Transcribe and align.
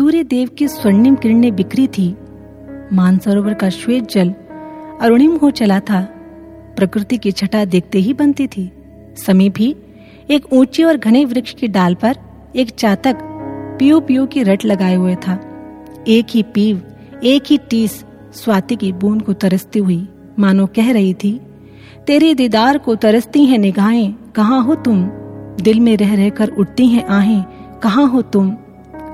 सूर्य 0.00 0.22
देव 0.24 0.48
की 0.58 0.66
स्वर्णिम 0.68 1.14
किरणें 1.14 1.56
बिखरी 1.56 1.86
थी। 1.86 2.16
मानसरोवर 2.92 3.54
का 3.54 3.68
श्वेत 3.70 4.08
जल 4.10 4.30
अरुणिम 5.00 5.36
हो 5.36 5.50
चला 5.50 5.80
था। 5.80 6.00
प्रकृति 6.76 7.16
की 7.18 7.32
छटा 7.32 7.64
देखते 7.64 7.98
ही 7.98 8.12
बनती 8.12 8.46
थी। 8.46 8.70
समीप 9.16 9.54
ही 9.58 9.76
एक 10.30 10.52
ऊँची 10.52 10.84
और 10.84 10.96
घने 10.96 11.24
वृक्ष 11.24 11.54
की 11.54 11.68
डाल 11.68 11.94
पर 11.94 12.16
एक 12.56 12.70
चातक 12.70 13.18
पियो 13.78 14.00
पियो 14.00 14.26
की 14.26 14.42
रट 14.42 14.64
लगाए 14.64 14.94
हुए 14.94 15.14
था। 15.14 15.38
एक 16.08 16.26
ही 16.30 16.42
पीव, 16.42 16.82
एक 17.24 17.42
ही 17.46 17.58
टीस 17.58 18.04
स्वाति 18.34 18.76
की 18.76 18.92
बूंद 18.92 19.22
को 19.22 19.32
तरसती 19.32 19.78
हुई 19.78 20.08
मानो 20.38 20.66
कह 20.66 20.92
रही 20.92 21.14
थी, 21.14 21.40
तेरे 22.06 22.34
दीदार 22.34 22.78
को 22.78 22.94
तरसती 22.94 23.44
हैं 23.44 23.58
निगाहें, 23.58 24.12
कहाँ 24.36 24.64
हो 24.64 24.74
तुम? 24.74 25.04
दिल 25.60 25.80
में 25.80 25.96
रह 25.96 26.14
रहकर 26.14 26.48
उठती 26.48 26.86
हैं 26.86 27.06
आहें, 27.08 27.42
कहाँ 27.82 28.08
हो 28.08 28.22
तुम? 28.22 28.56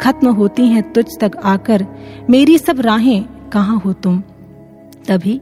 खत्म 0.01 0.29
होती 0.29 0.67
हैं 0.67 0.93
तुझ 0.93 1.07
तक 1.21 1.31
आकर, 1.45 1.87
मेरी 2.31 2.59
सब 2.59 2.81
राहें 2.81 3.25
कहाँ 3.53 3.79
हो 3.79 3.93
तुम? 3.93 4.21
तभी 5.09 5.41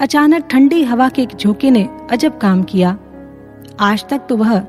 अचानक 0.00 0.46
ठंडी 0.46 0.84
हवा 0.84 1.08
के 1.08 1.22
एक 1.22 1.28
झोंके 1.28 1.70
ने 1.70 1.88
अजब 2.10 2.38
काम 2.38 2.62
किया। 2.62 2.98
आज 3.80 4.08
तक 4.08 4.22
तो 4.28 4.36
वह 4.36 4.62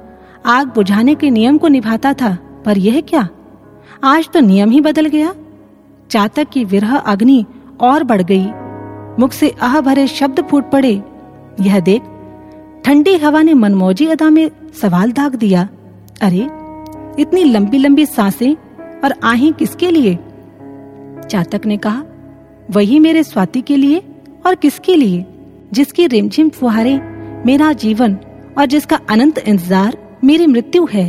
आग 0.46 0.68
बुझाने 0.68 1.16
के 1.16 1.30
नियम 1.30 1.58
को 1.58 1.68
निभाता 1.68 2.14
था, 2.14 2.62
पर 2.66 2.78
यह 2.78 3.02
क्या? 3.02 3.30
आज 4.04 4.30
तो 4.30 4.40
नियम 4.40 4.70
ही 4.70 4.82
बदल 4.82 5.06
गया। 5.06 5.34
चातक 6.10 6.50
की 6.50 6.66
विरह 6.66 6.98
अग्नि 6.98 7.46
और 7.82 8.04
बढ़ 8.04 8.22
गई। 8.22 8.46
मुख 9.20 9.32
से 9.32 9.56
आह 9.62 9.82
भरे 9.82 10.08
शब्द 10.08 10.42
फूट 10.42 10.72
पड़े। 10.72 11.04
यह 11.62 11.80
देख 11.80 12.02
ठंडी 12.86 13.18
हवा 13.18 13.42
ने 13.42 13.54
मनमौजी 13.54 14.06
अदा 14.06 14.30
में 14.30 14.52
सवाल 14.82 15.12
दाग 15.12 15.36
दिया। 15.36 15.70
अरे, 16.22 16.50
इतनी 17.20 17.44
लंबी 17.44 17.78
लंबी 17.78 18.06
साँसें 18.06 18.56
और 19.04 19.14
आहें 19.24 19.52
किसके 19.54 19.92
लिए? 19.92 20.18
चातक 21.24 21.66
ने 21.66 21.78
कहा, 21.78 22.04
वही 22.70 23.00
मेरे 23.00 23.24
स्वाति 23.24 23.62
के 23.62 23.76
लिए 23.78 24.02
और 24.46 24.56
किसके 24.56 24.96
लिए, 24.96 25.26
जिसकी 25.74 26.08
रिमझिम 26.08 26.50
फुहारे 26.50 27.00
मेरा 27.46 27.72
जीवन 27.76 28.18
और 28.58 28.66
जिसका 28.66 29.00
अनंत 29.10 29.38
इंतज़ार 29.40 29.98
मेरी 30.24 30.48
मृत्यु 30.48 30.88
है। 30.92 31.06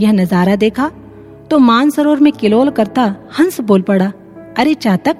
यह 0.00 0.12
नज़ारा 0.12 0.56
देखा 0.56 0.90
तो 1.50 1.58
मानसरोवर 1.58 2.20
में 2.20 2.32
किलोल 2.32 2.70
करता 2.70 3.14
हंस 3.38 3.60
बोल 3.60 3.82
पड़ा, 3.82 4.12
अरे 4.58 4.74
चातक, 4.74 5.16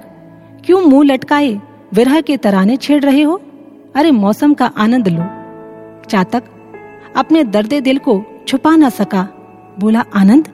क्यों 0.65 0.81
मुँह 0.81 1.05
लटकाए, 1.05 1.49
विरह 1.93 2.21
के 2.21 2.37
तराने 2.37 2.75
छेड़ 2.77 3.03
रहे 3.03 3.21
हो? 3.21 3.39
अरे 3.95 4.11
मौसम 4.11 4.53
का 4.53 4.65
आनंद 4.77 5.07
लो। 5.07 5.23
चातक, 6.03 6.43
अपने 7.15 7.43
दर्दे 7.45 7.81
दिल 7.81 7.97
को 7.97 8.21
छुपा 8.47 8.75
न 8.75 8.89
सका, 8.91 9.27
बोला, 9.79 10.03
आनंद 10.15 10.47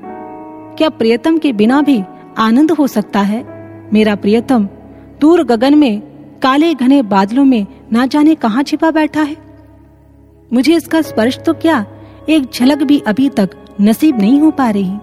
क्या 0.78 0.90
प्रियतम 0.90 1.38
के 1.38 1.52
बिना 1.54 1.81
भी 1.81 2.02
आनंद 2.38 2.72
हो 2.72 2.88
सकता 2.88 3.20
है? 3.22 3.44
मेरा 3.94 4.16
प्रियतम, 4.16 4.68
दूर 5.22 5.44
गगन 5.44 5.78
में, 5.78 6.02
काले 6.42 6.73
घने 6.73 7.02
बादलों 7.04 7.44
में 7.45 7.66
ना 7.94 8.06
जाने 8.06 8.36
कहाँ 8.36 8.64
छिपा 8.64 8.92
बैठा 8.92 9.22
है? 9.22 9.36
मुझे 10.53 10.76
इसका 10.76 11.02
स्पर्श 11.02 11.38
तो 11.40 11.53
क्या 11.56 11.85
एक 12.30 12.50
झलक 12.53 12.84
भी 12.84 13.00
अभी 13.08 13.30
तक 13.30 13.50
नसीब 13.81 14.19
नहीं 14.19 14.40
हो 14.41 14.52
पा 14.52 14.69
रही? 14.69 14.97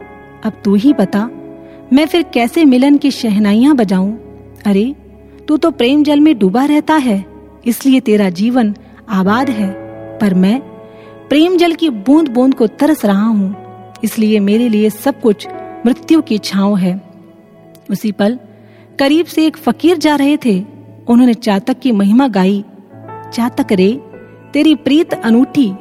अब 0.44 0.61
तू 0.65 0.75
ही 0.75 0.93
बता, 0.93 1.28
मैं 1.93 2.06
फिर 2.06 2.22
कैसे 2.34 2.65
मिलन 2.65 2.97
की 2.97 3.11
शहनाइयाँ 3.11 3.75
बजाऊं? 3.77 4.12
अरे, 4.66 4.94
तू 5.49 5.56
तो 5.56 5.71
प्रेम 5.71 6.03
जल 6.05 6.21
में 6.21 6.38
डूबा 6.38 6.65
रहता 6.65 6.94
है, 6.97 7.25
इसलिए 7.66 8.00
तेरा 8.00 8.28
जीवन 8.32 8.75
आबाद 9.11 9.50
है। 9.50 9.71
पर 10.19 10.34
मैं 10.34 10.61
प्रेम 11.28 11.56
जल 11.56 11.72
की 11.72 11.91
बूंद 11.91 12.28
बूंद 12.28 12.55
को 12.55 12.66
तरस 12.66 13.05
रहा 13.05 13.27
हूँ, 13.27 13.55
इसलिए 14.05 14.41
मेरे 14.41 14.69
लिए 14.69 14.91
सब 14.91 15.21
कुछ 15.21 15.47
मृत्यु 15.87 16.22
की 16.22 16.38
छाव 16.38 16.76
है। 16.76 17.00
उसी 17.91 18.12
पल 18.12 18.38
करीब 18.98 19.26
से 19.26 19.47
एक 19.47 19.56
फकीर 19.56 19.98
जा 19.98 20.16
रहे 20.16 20.37
थे। 20.37 20.65
उन्होंने 21.09 21.34
चातक 21.34 21.78
की 21.78 21.93
महिमा 21.93 22.28
गाई। 22.28 22.65
चातक 23.32 23.72
रे, 23.72 24.00
तेरी 24.53 24.75
प्रीत 24.75 25.15
अनूठी, 25.15 25.72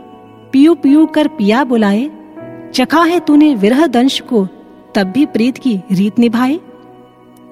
पियो 0.52 0.76
पियो 0.76 1.06
कर 1.06 1.28
पिया 1.28 1.64
बुलाए। 1.64 2.12
चखा 2.74 3.04
है 3.04 3.20
तूने 3.20 3.56
विरह 3.56 3.88
दंश 3.88 4.20
को, 4.20 4.48
तब 4.96 5.04
भी 5.04 5.26
प्रीत 5.26 5.58
की 5.58 5.80
रीत 5.92 6.20
निभाए। 6.20 6.60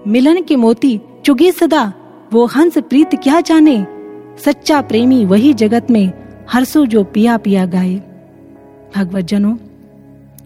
मिलन 0.08 0.42
के 0.42 0.56
मोती 0.56 1.02
चुगे 1.26 1.52
सदा, 1.52 1.94
वो 2.34 2.46
हंस 2.46 2.78
प्रीत 2.78 3.16
क्या 3.16 3.42
जाने। 3.42 3.86
सच्चा 4.46 4.82
प्रेमी 4.82 5.26
वही 5.26 5.54
जगत 5.54 5.92
में 5.92 6.12
हरसो 6.50 6.86
जो 6.86 7.04
पिया 7.04 7.38
पिया 7.38 7.66
गाए। 7.66 7.96
भगवत 8.96 9.26
जनों 9.26 9.56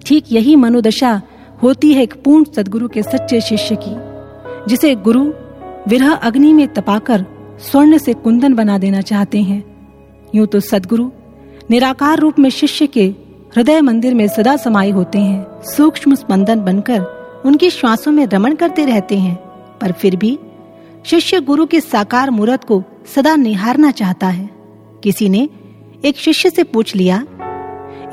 ठीक 0.05 0.23
यही 0.31 0.55
मनोदशा 0.55 1.21
होती 1.63 1.93
है 1.93 2.03
एक 2.03 2.13
पूर्ण 2.23 2.43
सदगुरु 2.45 2.87
के 2.87 3.03
सच्चे 3.03 3.39
शिष्य 3.41 3.75
की, 3.83 3.95
जिसे 4.69 4.93
गुरु 4.95 5.23
विरह 5.87 6.11
अग्नि 6.11 6.53
में 6.53 6.67
तपाकर 6.67 7.25
स्वर्ण 7.61 7.97
से 7.97 8.13
कुंदन 8.13 8.53
बना 8.53 8.77
देना 8.77 9.01
चाहते 9.01 9.41
हैं। 9.41 9.63
यूँ 10.35 10.47
तो 10.47 10.59
सदगुरु 10.59 11.09
निराकार 11.71 12.19
रूप 12.19 12.39
में 12.39 12.49
शिष्य 12.49 12.87
के 12.87 13.05
हृदय 13.55 13.81
मंदिर 13.81 14.13
में 14.13 14.27
सदा 14.27 14.55
समाये 14.55 14.91
होते 14.91 15.19
हैं। 15.19 15.61
सूक्ष्म 15.65 16.15
स्पंदन 16.15 16.63
बनकर 16.63 17.41
उनकी 17.45 17.69
श्वासों 17.69 18.11
में 18.11 18.25
रमण 18.27 18.55
करते 18.55 18.85
रहते 18.85 19.17
हैं, 19.17 19.35
पर 19.81 19.91
फिर 19.91 20.15
भी 20.15 20.37
शिष्य 21.05 21.39
गुरु 21.41 21.65
के 21.65 21.79
साकार 21.81 22.29
मूर्त 22.29 22.63
को 22.63 22.83
सदा 23.15 23.35
निहारना 23.35 23.91
चाहता 23.91 24.27
है। 24.27 24.49
किसी 25.03 25.29
ने 25.29 25.47
एक 26.05 26.17
शिष्य 26.17 26.49
से 26.49 26.63
पूछ 26.63 26.95
लिया, 26.95 27.17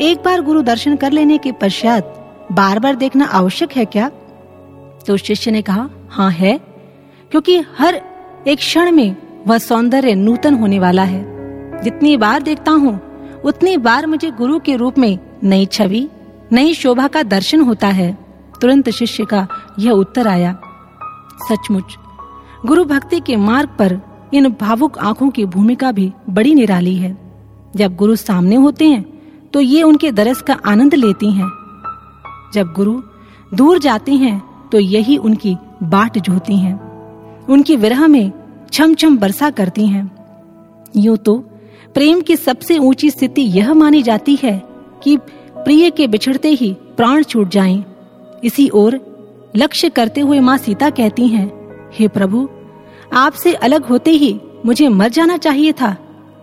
एक 0.00 0.22
बार 0.24 0.40
गुरु 0.40 0.62
दर्शन 0.62 0.96
कर 0.96 1.12
लेने 1.12 1.38
के 1.38 1.52
पश्चात 1.52 2.16
बार 2.50 2.78
बार 2.78 2.94
देखना 2.96 3.24
आवश्यक 3.26 3.72
है 3.72 3.84
क्या? 3.84 4.08
तो 5.06 5.16
शिष्य 5.16 5.50
ने 5.50 5.62
कहा 5.62 5.88
हाँ 6.10 6.30
है, 6.30 6.58
क्योंकि 7.30 7.58
हर 7.78 8.00
एक 8.46 8.58
क्षण 8.58 8.90
में 8.92 9.16
वह 9.46 9.58
सौंदर्य 9.58 10.14
नूतन 10.14 10.54
होने 10.54 10.78
वाला 10.78 11.02
है। 11.04 11.82
जितनी 11.82 12.16
बार 12.16 12.42
देखता 12.42 12.72
हूँ, 12.72 12.98
उतनी 13.44 13.76
बार 13.76 14.06
मुझे 14.06 14.30
गुरु 14.30 14.58
के 14.58 14.76
रूप 14.76 14.98
में 14.98 15.18
नई 15.44 15.66
छवि, 15.66 16.08
नई 16.52 16.74
शोभा 16.74 17.06
का 17.08 17.22
दर्शन 17.22 17.60
होता 17.60 17.88
है। 17.88 18.12
तुरंत 18.60 18.90
शिष्य 18.90 19.24
का 19.24 19.46
यह 19.78 19.92
उत्तर 19.92 20.28
आया, 20.28 20.52
सचमुच, 21.42 21.96
गुरु 22.66 22.84
भक्ति 22.84 23.20
के 23.20 23.36
मार्ग 23.36 23.68
पर 23.78 23.98
इन 24.34 24.48
भावुक 24.50 24.98
आँखों 24.98 25.30
की 25.30 25.44
भूमिका 25.46 25.92
भी 25.92 26.12
बड़ी 26.30 26.54
निराली 26.54 26.96
है। 26.96 27.16
जब 27.76 27.96
गुरु 27.96 28.16
सामने 28.16 28.56
होते 28.56 28.88
हैं 28.88 29.04
तो 29.50 29.60
ये 29.60 29.82
उनके 29.82 30.10
दरस 30.12 30.42
का 30.42 30.54
आनंद 30.66 30.94
लेती 30.94 31.30
हैं। 31.32 31.48
जब 32.54 32.72
गुरु 32.72 33.00
दूर 33.54 33.78
जाते 33.78 34.14
हैं 34.14 34.38
तो 34.72 34.78
यही 34.78 35.16
उनकी 35.16 35.56
बाट 35.82 36.18
जोती 36.18 36.56
हैं। 36.56 36.78
उनकी 37.46 37.76
विरह 37.76 38.06
में 38.06 38.32
छम 38.72 38.94
छम 38.94 39.16
बरसा 39.18 39.50
करती 39.50 39.86
हैं। 39.86 40.10
यूँ 40.96 41.16
तो 41.16 41.36
प्रेम 41.94 42.20
की 42.20 42.36
सबसे 42.36 42.78
ऊँची 42.78 43.10
स्थिति 43.10 43.42
यह 43.42 43.72
मानी 43.74 44.02
जाती 44.02 44.38
है 44.42 44.62
कि 45.02 45.16
प्रिय 45.16 45.90
के 45.90 46.06
बिछड़ते 46.06 46.48
ही 46.50 46.72
प्राण 46.96 47.22
छूट 47.22 47.48
जाएँ। 47.48 47.84
इसी 48.44 48.68
ओर 48.74 49.00
लक्ष्य 49.56 49.88
करते 49.88 50.20
हुए 50.20 50.40
माँ 50.40 50.56
सीता 50.58 50.90
कहती 50.90 51.26
हैं, 51.28 51.50
हे 51.94 52.08
प्रभु 52.08 52.48
आपसे 53.14 53.54
अलग 53.54 53.84
होते 53.84 54.10
ही 54.10 54.38
मुझे 54.66 54.88
मर 54.88 55.08
जाना 55.08 55.36
चाहिए 55.36 55.72
था 55.72 55.96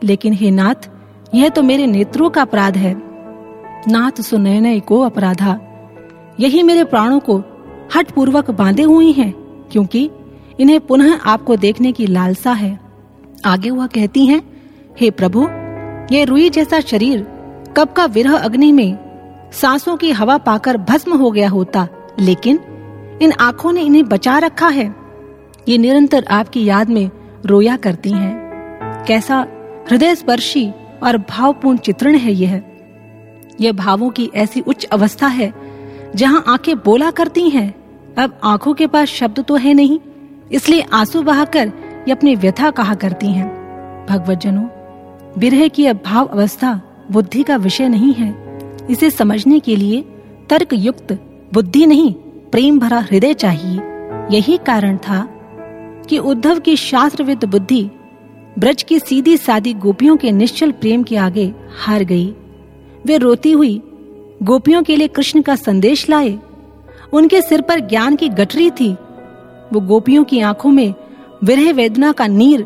लेकिन 0.03 0.33
हे 0.33 0.51
नाथ 0.51 0.89
यह 1.35 1.49
तो 1.49 1.61
मेरे 1.63 1.85
नेत्रों 1.87 2.29
का 2.29 2.41
अपराध 2.41 2.77
है। 2.77 2.93
नाथ 3.87 4.21
सुनयन 4.21 4.79
को 4.79 4.99
अपराधा 5.01 5.59
यही 6.39 6.63
मेरे 6.63 6.83
प्राणों 6.83 7.19
को 7.19 7.37
हट 7.95 8.11
पूर्वक 8.11 8.51
बांधे 8.51 8.83
हुए 8.83 9.11
हैं 9.11 9.31
क्योंकि 9.71 10.09
इन्हें 10.59 10.79
पुनः 10.79 11.19
आपको 11.19 11.55
देखने 11.55 11.91
की 11.91 12.07
लालसा 12.07 12.51
है। 12.51 12.79
आगे 13.45 13.69
वह 13.69 13.87
कहती 13.87 14.25
हैं, 14.25 14.41
हे 14.99 15.09
प्रभु 15.11 15.47
ये 16.15 16.25
रुई 16.25 16.49
जैसा 16.49 16.79
शरीर 16.79 17.21
कब 17.77 17.93
का 17.93 18.05
विरह 18.05 18.37
अग्नि 18.37 18.71
में 18.71 18.97
सांसों 19.53 19.97
की 19.97 20.11
हवा 20.11 20.37
पाकर 20.37 20.77
भस्म 20.77 21.17
हो 21.17 21.31
गया 21.31 21.49
होता 21.49 21.87
लेकिन 22.19 22.59
इन 23.21 23.31
आँखों 23.31 23.71
ने 23.71 23.81
इन्हें 23.81 24.03
बचा 24.09 24.37
रखा 24.37 24.67
है। 24.67 24.95
ये 25.69 25.77
निरंतर 25.77 26.25
आपकी 26.31 26.65
याद 26.65 26.89
में 26.89 27.09
रोया 27.45 27.77
करती 27.77 28.11
हैं। 28.11 29.03
कैसा 29.07 29.47
हृदय 29.89 30.15
स्पर्शी 30.15 30.71
और 31.03 31.17
भावपूर्ण 31.17 31.77
चित्रण 31.77 32.15
है 32.15 32.33
यह। 32.33 32.61
यह 33.61 33.71
भावों 33.71 34.09
की 34.09 34.29
ऐसी 34.35 34.61
उच्च 34.61 34.85
अवस्था 34.85 35.27
है 35.27 35.66
जहाँ 36.17 36.43
आँखें 36.47 36.75
बोला 36.75 37.09
करती 37.11 37.49
हैं, 37.49 37.73
अब 38.17 38.39
आँखों 38.43 38.73
के 38.73 38.85
पास 38.87 39.09
शब्द 39.09 39.39
तो 39.39 39.55
है 39.55 39.73
नहीं, 39.73 39.99
इसलिए 40.51 40.85
आँसू 40.93 41.21
बहाकर 41.21 41.71
ये 42.07 42.11
अपनी 42.11 42.35
व्यथा 42.35 42.69
कहा 42.71 42.95
करती 42.95 43.27
हैं। 43.27 43.47
भगवत 44.09 44.37
जनों 44.37 44.67
विरह 45.37 45.67
की 45.67 45.85
अभाव 45.85 46.25
अवस्था 46.25 46.73
बुद्धि 47.11 47.43
का 47.43 47.55
विषय 47.55 47.87
नहीं 47.87 48.13
है। 48.13 48.35
इसे 48.89 49.09
समझने 49.09 49.59
के 49.59 49.75
लिए 49.75 50.01
तर्क 50.49 50.73
युक्त 50.73 51.11
बुद्धि 51.53 51.85
नहीं, 51.85 52.13
प्रेम 52.51 52.79
भरा 52.79 52.99
हृदय 53.01 53.33
चाहिए। 53.33 53.79
यही 54.31 54.57
कारण 54.57 54.97
था 54.97 55.21
कि 56.09 56.17
उद्धव 56.19 56.59
की 56.59 56.75
शास्त्रविद 56.75 57.45
बुद्धि 57.45 57.89
ब्रज 58.59 58.83
की 58.83 58.99
सीधी 58.99 59.37
सादी 59.37 59.73
गोपियों 59.75 60.17
के 60.17 60.31
निश्चल 60.31 60.71
प्रेम 60.71 61.03
के 61.03 61.15
आगे 61.17 61.51
हार 61.79 62.03
गई। 62.03 62.27
वे 63.05 63.17
रोती 63.17 63.51
हुई 63.51 63.81
गोपियों 64.43 64.83
के 64.83 64.95
लिए 64.95 65.07
कृष्ण 65.07 65.41
का 65.41 65.55
संदेश 65.55 66.09
लाए। 66.09 66.39
उनके 67.13 67.41
सिर 67.41 67.61
पर 67.61 67.79
ज्ञान 67.79 68.15
की 68.15 68.29
गठरी 68.29 68.69
थी। 68.69 68.93
वो 69.73 69.79
गोपियों 69.79 70.23
की 70.23 70.39
आँखों 70.39 70.69
में 70.69 70.93
विरह 71.43 71.73
वेदना 71.73 72.11
का 72.11 72.27
नीर, 72.27 72.61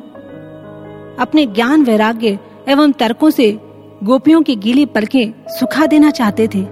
अपने 1.20 1.46
ज्ञान, 1.46 1.84
वैराग्य 1.84 2.40
एवं 2.68 2.92
तर्कों 2.92 3.30
से 3.30 3.60
गोपियों 4.04 4.42
की 4.42 4.56
गीली 4.56 4.86
पलकें 4.86 5.34
सुखा 5.48 5.86
देना 5.86 6.12
चाहते 6.12 6.48
थे। 6.48 6.66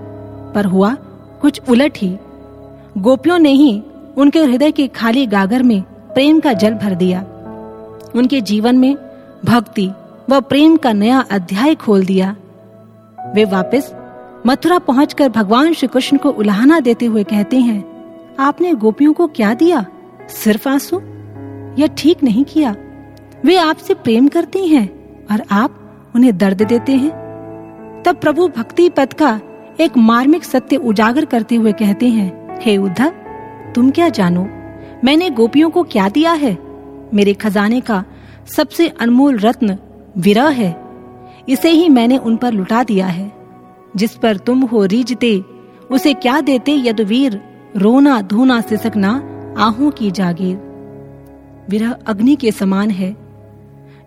पर 0.53 0.65
हुआ 0.65 0.95
कुछ 1.41 1.61
उलट 1.69 1.97
ही। 1.97 2.17
गोपियों 2.97 3.39
ने 3.39 3.49
ही 3.49 3.83
उनके 4.17 4.39
हृदय 4.39 4.71
के 4.71 4.87
खाली 4.87 5.25
गागर 5.25 5.63
में 5.63 5.81
प्रेम 5.81 6.39
का 6.39 6.53
जल 6.53 6.73
भर 6.73 6.95
दिया। 6.95 7.21
उनके 8.15 8.41
जीवन 8.41 8.77
में 8.77 8.95
भक्ति 9.45 9.91
व 10.29 10.41
प्रेम 10.41 10.77
का 10.77 10.93
नया 10.93 11.25
अध्याय 11.31 11.75
खोल 11.75 12.05
दिया। 12.05 12.35
वे 13.35 13.45
वापस 13.45 13.95
मथुरा 14.47 14.79
पहुंचकर 14.79 15.29
भगवान 15.29 15.73
श्री 15.73 15.87
कृष्ण 15.87 16.17
को 16.17 16.29
उल्हाना 16.29 16.79
देते 16.79 17.05
हुए 17.05 17.23
कहते 17.23 17.59
हैं, 17.59 17.83
आपने 18.39 18.73
गोपियों 18.73 19.13
को 19.13 19.27
क्या 19.27 19.53
दिया? 19.53 19.85
सिर्फ़ 20.29 20.69
आँसू? 20.69 20.99
यह 21.79 21.87
ठीक 21.97 22.23
नहीं 22.23 22.45
किया? 22.45 22.75
वे 23.45 23.57
आपसे 23.57 23.93
प्रेम 23.93 24.27
करती 24.27 24.67
हैं 24.67 24.89
और 25.31 25.43
आप 25.51 25.75
उन्हें 26.15 26.37
दर्द 26.37 26.61
देते 26.61 26.91
हैं। 26.91 27.11
तब 28.05 28.15
प्रभु 28.15 28.47
भक्ति 28.47 28.89
पद 28.89 29.13
का 29.13 29.39
एक 29.79 29.97
मार्मिक 29.97 30.43
सत्य 30.43 30.75
उजागर 30.75 31.25
करते 31.25 31.55
हुए 31.55 31.71
कहते 31.71 32.07
हैं, 32.07 32.59
हे 32.61 32.77
उद्धव 32.77 33.09
तुम 33.75 33.91
क्या 33.91 34.09
जानो? 34.09 34.47
मैंने 35.03 35.29
गोपियों 35.29 35.69
को 35.69 35.83
क्या 35.83 36.09
दिया 36.09 36.31
है? 36.31 36.57
मेरे 37.13 37.33
खजाने 37.33 37.81
का 37.81 38.03
सबसे 38.55 38.87
अनमोल 38.87 39.37
रत्न 39.37 39.77
विरह 40.17 40.47
है। 40.47 40.81
इसे 41.49 41.69
ही 41.69 41.89
मैंने 41.89 42.17
उन 42.17 42.35
पर 42.37 42.51
लुटा 42.51 42.83
दिया 42.83 43.07
है। 43.07 43.38
जिस 43.95 44.15
पर 44.15 44.37
तुम 44.37 44.61
हो 44.61 44.85
रीजते 44.85 45.43
उसे 45.91 46.13
क्या 46.13 46.41
देते 46.41 46.71
यदवीर? 46.71 47.41
रोना 47.77 48.21
धोना 48.21 48.61
सिसकना, 48.61 49.23
आहू 49.59 49.89
की 49.89 50.11
जागीर। 50.11 50.57
विरह 51.69 51.95
अग्नि 52.07 52.35
के 52.35 52.51
समान 52.51 52.89
है। 52.89 53.17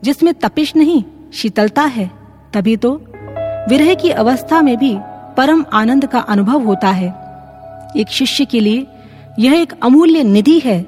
जिसमें 0.05 0.35
तपिश 0.35 0.77
नहीं, 0.77 1.05
शीतलता 1.33 1.83
है, 1.83 2.11
तभी 2.55 2.77
तो 2.77 2.95
विरह 3.69 3.95
की 3.95 4.11
अवस्था 4.11 4.63
में 4.63 4.79
भी 4.79 4.99
परम 5.37 5.65
आनंद 5.73 6.07
का 6.07 6.19
अनुभव 6.19 6.65
होता 6.65 6.89
है। 6.89 7.09
एक 7.97 8.07
शिष्य 8.11 8.45
के 8.45 8.61
लिए 8.61 8.87
यह 9.39 9.53
एक 9.53 9.73
अमूल्य 9.83 10.23
निधि 10.23 10.59
है। 10.59 10.83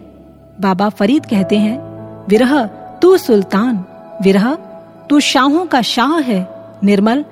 बाबा 0.60 0.88
फरीद 0.88 1.26
कहते 1.26 1.58
हैं, 1.58 1.78
विरह 2.28 2.64
तू 3.02 3.16
सुल्तान, 3.16 3.84
विरह 4.22 4.54
तू 5.10 5.20
शाहों 5.20 5.66
का 5.66 5.82
शाह 5.82 6.20
है, 6.20 6.48
निर्मल 6.84 7.24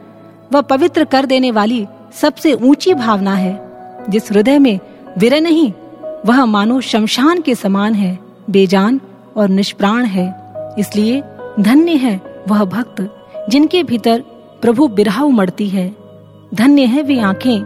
व 0.52 0.62
पवित्र 0.62 1.04
कर 1.04 1.26
देने 1.26 1.50
वाली 1.50 1.86
सबसे 2.12 2.52
ऊँची 2.52 2.94
भावना 2.94 3.34
है, 3.34 3.68
जिस 4.10 4.32
हृदय 4.32 4.58
में 4.58 4.80
विरह 5.18 5.40
नहीं, 5.40 5.72
वह 6.26 6.44
मानो 6.44 6.80
शमशान 6.80 7.40
के 7.40 7.54
समान 7.54 7.94
है, 7.94 8.18
बेजान 8.50 9.00
और 9.36 9.48
निष्प्राण 9.48 10.04
है। 10.04 10.34
इसलिए 10.78 11.22
धन्य 11.60 11.92
है 11.92 12.20
वह 12.48 12.64
भक्त, 12.64 13.16
जिनके 13.50 13.82
भीतर 13.82 14.20
प्रभु 14.62 14.88
बिरहा 14.88 15.24
उमड़ती 15.24 15.68
है। 15.68 15.96
धन्य 16.54 16.82
है 16.82 17.02
वे 17.02 17.20
आँखें, 17.20 17.60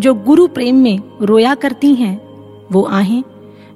जो 0.00 0.14
गुरु 0.14 0.46
प्रेम 0.46 0.76
में 0.76 1.00
रोया 1.22 1.54
करती 1.54 1.94
हैं। 1.94 2.20
वो 2.72 2.82
आहें, 2.82 3.22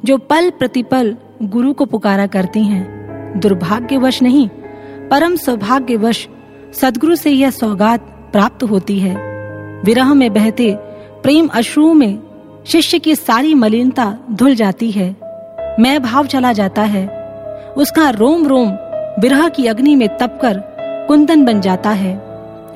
जो 0.05 0.19
पल 0.19 0.51
प्रतिपल 0.51 1.17
गुरु 1.43 1.73
को 1.73 1.85
पुकारा 1.85 2.27
करती 2.27 2.63
हैं। 2.63 3.03
दुर्भाग्यवश 3.41 4.23
नहीं, 4.23 4.49
परम 5.09 5.37
सौभाग्यवश 5.37 6.29
सदगुरु 6.75 7.17
से 7.17 7.31
यह 7.31 7.51
सौगात 7.51 8.22
प्राप्त 8.33 8.63
होती 8.63 8.99
है। 8.99 9.17
विरह 9.85 10.15
में 10.15 10.35
बहते 10.35 10.77
प्रेम 11.23 11.47
अश्रुओं 11.47 11.95
में 11.95 12.19
शिष्य 12.67 12.99
की 12.99 13.15
सारी 13.15 13.55
मलिनता 13.55 14.19
धुल 14.31 14.55
जाती 14.55 14.91
है। 14.91 15.17
मैं 15.81 16.03
भाव 16.03 16.27
चला 16.27 16.53
जाता 16.53 16.83
है। 16.83 17.23
उसका 17.77 18.11
रोम 18.11 18.47
रोम 18.47 18.69
विरह 19.21 19.49
की 19.49 19.67
अग्नि 19.67 19.97
में 19.97 20.19
तपकर 20.19 20.63
कुंदन 21.09 21.45
बन 21.45 21.61
जाता 21.61 21.91
है। 21.91 22.23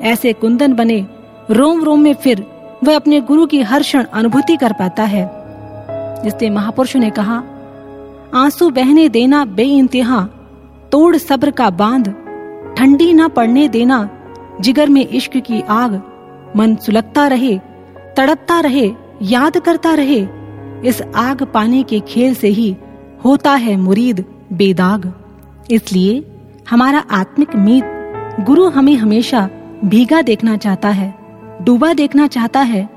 ऐसे 0.01 0.33
कुंदन 0.33 0.73
बने 0.73 1.05
रोम 1.51 1.83
रोम 1.83 2.01
में 2.01 2.13
फिर 2.13 2.45
वह 2.83 2.95
अपने 2.95 3.21
गुरु 3.21 3.45
की 3.45 3.61
हर 3.61 3.81
क्षण 3.81 4.03
अनुभूति 4.03 4.55
कर 4.55 4.73
पाता 4.73 5.03
है। 5.03 5.31
जिससे 6.23 6.49
महापुरुष 6.49 6.95
ने 6.95 7.09
कहा, 7.09 7.43
आँसू 8.35 8.69
बहने 8.69 9.09
देना 9.09 9.45
बे 9.45 9.63
इंतहा 9.63 10.29
तोड़ 10.91 11.17
सब्र 11.17 11.51
का 11.51 11.69
बाँध, 11.69 12.09
ठंडी 12.77 13.13
ना 13.13 13.27
पड़ने 13.27 13.67
देना 13.67 14.09
जिगर 14.61 14.89
में 14.89 15.07
इश्क 15.07 15.37
की 15.37 15.61
आग, 15.61 16.01
मन 16.55 16.75
सुलगता 16.75 17.27
रहे, 17.27 17.57
तड़पता 18.17 18.59
रहे, 18.59 18.91
याद 19.21 19.57
करता 19.57 19.93
रहे, 19.93 20.19
इस 20.85 21.01
आग 21.15 21.43
पाने 21.43 21.83
के 21.83 21.99
खेल 21.99 22.33
से 22.35 22.47
ही 22.47 22.75
होता 23.25 23.51
है 23.55 23.75
मुरीद, 23.75 24.23
बेदाग। 24.53 25.11
इसलिए 25.71 26.23
हमारा 26.69 26.99
आत्मिक 27.11 27.55
मीत 27.55 28.43
गुरु 28.45 28.67
हमें 28.69 28.95
हमेशा 28.95 29.49
भीगा 29.85 30.21
देखना 30.21 30.57
चाहता 30.57 30.89
है, 30.89 31.13
डूबा 31.61 31.93
देखना 31.93 32.27
चाहता 32.27 32.59
है, 32.61 32.87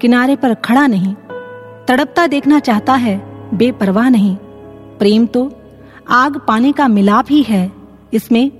किनारे 0.00 0.36
पर 0.36 0.54
खड़ा 0.54 0.86
नहीं, 0.86 1.14
तड़पता 1.88 2.26
देखना 2.26 2.58
चाहता 2.60 2.94
है, 2.94 3.16
बेपरवाह 3.54 4.08
नहीं। 4.08 4.36
प्रेम 4.98 5.26
तो 5.26 5.50
आग 6.10 6.40
पाने 6.48 6.72
का 6.72 6.88
मिलाप 6.88 7.26
ही 7.30 7.42
है, 7.42 7.70
इसमें 8.12 8.50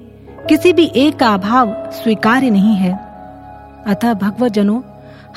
किसी 0.49 0.73
भी 0.73 0.93
एक 0.97 1.17
का 1.17 1.35
अभाव 1.35 1.91
स्वीकार्य 1.91 2.51
नहीं 2.51 2.75
है। 2.75 2.93
अतः 3.87 4.15
भगवत 4.15 4.53
जनों 4.53 4.81